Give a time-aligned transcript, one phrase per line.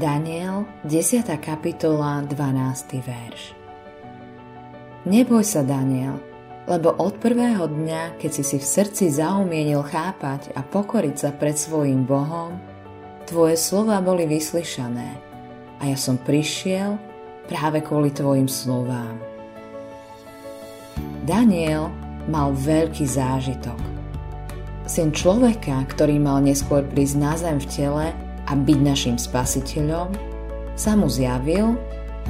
[0.00, 1.28] Daniel, 10.
[1.44, 3.04] kapitola, 12.
[3.04, 3.52] verš.
[5.04, 6.16] Neboj sa, Daniel,
[6.64, 11.52] lebo od prvého dňa, keď si si v srdci zaumienil chápať a pokoriť sa pred
[11.52, 12.56] svojim Bohom,
[13.28, 15.20] tvoje slova boli vyslyšané
[15.76, 16.96] a ja som prišiel
[17.44, 19.20] práve kvôli tvojim slovám.
[21.28, 21.92] Daniel
[22.24, 23.76] mal veľký zážitok.
[24.88, 30.10] Syn človeka, ktorý mal neskôr prísť na zem v tele a byť našim spasiteľom,
[30.74, 31.78] sa mu zjavil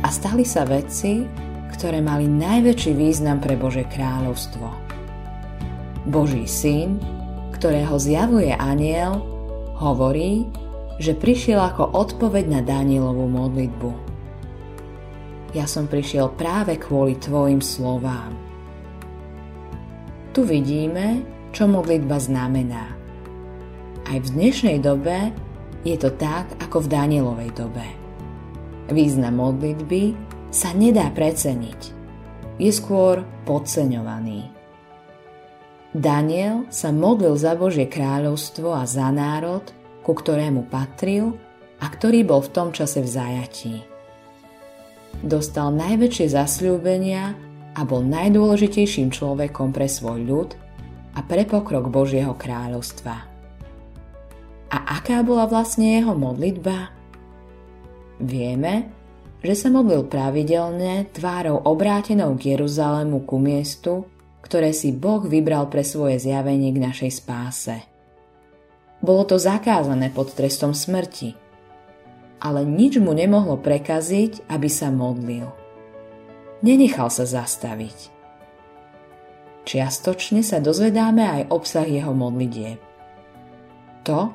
[0.04, 1.24] a stali sa veci,
[1.72, 4.68] ktoré mali najväčší význam pre Bože kráľovstvo.
[6.04, 7.00] Boží syn,
[7.56, 9.24] ktorého zjavuje aniel,
[9.80, 10.44] hovorí,
[11.00, 13.90] že prišiel ako odpoveď na Danielovú modlitbu.
[15.56, 18.36] Ja som prišiel práve kvôli tvojim slovám.
[20.36, 22.92] Tu vidíme, čo modlitba znamená.
[24.06, 25.32] Aj v dnešnej dobe
[25.80, 27.86] je to tak, ako v Danielovej dobe.
[28.92, 30.12] Význam modlitby
[30.50, 31.80] sa nedá preceniť.
[32.60, 34.50] Je skôr podceňovaný.
[35.90, 39.64] Daniel sa modlil za Božie kráľovstvo a za národ,
[40.04, 41.34] ku ktorému patril
[41.80, 43.74] a ktorý bol v tom čase v zajatí.
[45.24, 47.34] Dostal najväčšie zasľúbenia
[47.74, 50.50] a bol najdôležitejším človekom pre svoj ľud
[51.16, 53.29] a pre pokrok Božieho kráľovstva.
[54.70, 56.94] A aká bola vlastne jeho modlitba?
[58.22, 58.86] Vieme,
[59.42, 64.06] že sa modlil pravidelne tvárou obrátenou k Jeruzalému ku miestu,
[64.44, 67.76] ktoré si Boh vybral pre svoje zjavenie k našej spáse.
[69.00, 71.32] Bolo to zakázané pod trestom smrti,
[72.38, 75.48] ale nič mu nemohlo prekaziť, aby sa modlil.
[76.60, 78.12] Nenechal sa zastaviť.
[79.64, 82.76] Čiastočne sa dozvedáme aj obsah jeho modlitieb.
[84.04, 84.32] To,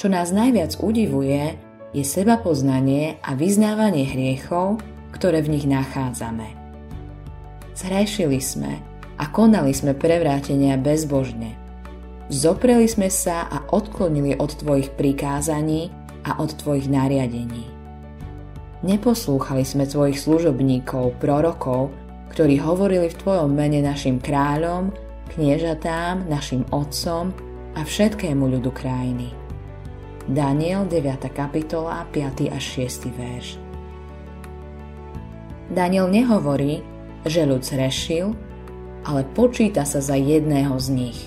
[0.00, 1.60] čo nás najviac udivuje,
[1.92, 4.80] je seba poznanie a vyznávanie hriechov,
[5.12, 6.56] ktoré v nich nachádzame.
[7.76, 8.80] Zhrešili sme
[9.20, 11.52] a konali sme prevrátenia bezbožne.
[12.32, 15.92] Zopreli sme sa a odklonili od tvojich prikázaní
[16.24, 17.68] a od tvojich nariadení.
[18.80, 21.92] Neposlúchali sme tvojich služobníkov, prorokov,
[22.32, 24.96] ktorí hovorili v tvojom mene našim kráľom,
[25.36, 27.36] kniežatám, našim otcom
[27.76, 29.49] a všetkému ľudu krajiny.
[30.28, 31.32] Daniel 9.
[31.32, 32.52] kapitola 5.
[32.52, 33.08] až 6.
[33.08, 33.56] verš.
[35.72, 36.84] Daniel nehovorí,
[37.24, 38.36] že ľud zrešil,
[39.08, 41.20] ale počíta sa za jedného z nich.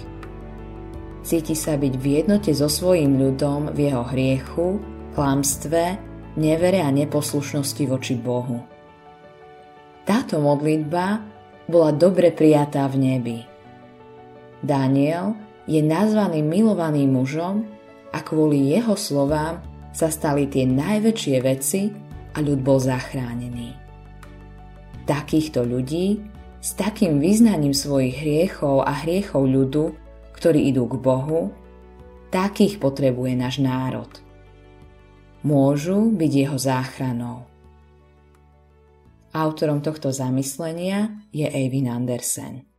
[1.26, 4.78] Cíti sa byť v jednote so svojím ľudom v jeho hriechu,
[5.18, 5.98] klamstve,
[6.38, 8.62] nevere a neposlušnosti voči Bohu.
[10.06, 11.18] Táto modlitba
[11.66, 13.40] bola dobre prijatá v nebi.
[14.62, 15.34] Daniel
[15.66, 17.66] je nazvaný milovaným mužom,
[18.14, 19.60] a kvôli jeho slovám
[19.90, 21.90] sa stali tie najväčšie veci
[22.34, 23.74] a ľud bol zachránený.
[25.10, 26.22] Takýchto ľudí
[26.64, 29.86] s takým vyznaním svojich hriechov a hriechov ľudu,
[30.38, 31.52] ktorí idú k Bohu,
[32.32, 34.10] takých potrebuje náš národ.
[35.44, 37.44] Môžu byť jeho záchranou.
[39.34, 42.73] Autorom tohto zamyslenia je Eivin Andersen.